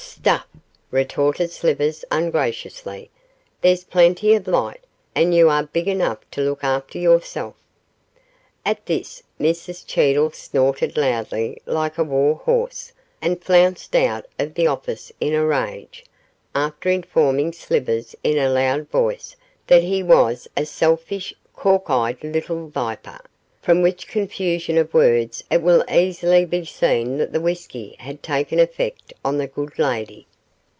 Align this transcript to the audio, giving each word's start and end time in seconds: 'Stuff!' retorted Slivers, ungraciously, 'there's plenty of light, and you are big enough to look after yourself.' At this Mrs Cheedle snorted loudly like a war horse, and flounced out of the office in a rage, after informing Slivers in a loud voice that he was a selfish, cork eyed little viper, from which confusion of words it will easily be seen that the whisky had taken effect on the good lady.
'Stuff!' 0.23 0.47
retorted 0.91 1.49
Slivers, 1.49 2.05
ungraciously, 2.11 3.09
'there's 3.61 3.83
plenty 3.85 4.35
of 4.35 4.45
light, 4.47 4.81
and 5.15 5.33
you 5.33 5.49
are 5.49 5.63
big 5.63 5.87
enough 5.87 6.19
to 6.29 6.41
look 6.41 6.63
after 6.63 6.99
yourself.' 6.99 7.55
At 8.63 8.85
this 8.85 9.23
Mrs 9.39 9.83
Cheedle 9.83 10.29
snorted 10.29 10.95
loudly 10.95 11.59
like 11.65 11.97
a 11.97 12.03
war 12.03 12.35
horse, 12.35 12.91
and 13.19 13.43
flounced 13.43 13.95
out 13.95 14.27
of 14.37 14.53
the 14.53 14.67
office 14.67 15.11
in 15.19 15.33
a 15.33 15.43
rage, 15.43 16.05
after 16.53 16.91
informing 16.91 17.51
Slivers 17.51 18.15
in 18.23 18.37
a 18.37 18.47
loud 18.51 18.89
voice 18.91 19.35
that 19.65 19.81
he 19.81 20.03
was 20.03 20.47
a 20.55 20.67
selfish, 20.67 21.33
cork 21.55 21.89
eyed 21.89 22.23
little 22.23 22.67
viper, 22.67 23.17
from 23.63 23.83
which 23.83 24.07
confusion 24.07 24.75
of 24.75 24.91
words 24.91 25.43
it 25.51 25.61
will 25.61 25.85
easily 25.87 26.43
be 26.45 26.65
seen 26.65 27.15
that 27.19 27.31
the 27.31 27.39
whisky 27.39 27.95
had 27.99 28.23
taken 28.23 28.59
effect 28.59 29.13
on 29.23 29.37
the 29.37 29.45
good 29.45 29.77
lady. 29.77 30.25